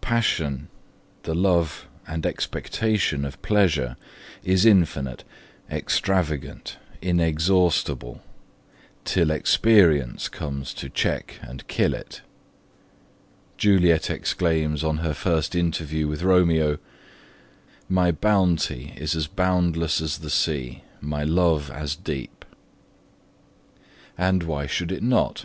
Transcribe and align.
Passion, 0.00 0.66
the 1.22 1.32
love 1.32 1.86
and 2.08 2.26
expectation 2.26 3.24
of 3.24 3.40
pleasure, 3.40 3.96
is 4.42 4.66
infinite, 4.66 5.22
extravagant, 5.70 6.76
inexhaustible, 7.00 8.20
till 9.04 9.30
experience 9.30 10.28
comes 10.28 10.74
to 10.74 10.88
check 10.88 11.38
and 11.40 11.64
kill 11.68 11.94
it. 11.94 12.22
Juliet 13.58 14.10
exclaims 14.10 14.82
on 14.82 14.96
her 14.96 15.14
first 15.14 15.54
interview 15.54 16.08
with 16.08 16.24
Romeo: 16.24 16.78
My 17.88 18.10
bounty 18.10 18.92
is 18.96 19.14
as 19.14 19.28
boundless 19.28 20.00
as 20.00 20.18
the 20.18 20.30
sea, 20.30 20.82
My 21.00 21.22
love 21.22 21.70
as 21.70 21.94
deep. 21.94 22.44
And 24.18 24.42
why 24.42 24.66
should 24.66 24.90
it 24.90 25.04
not? 25.04 25.44